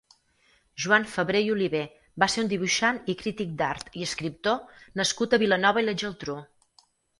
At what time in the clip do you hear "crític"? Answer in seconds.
3.21-3.53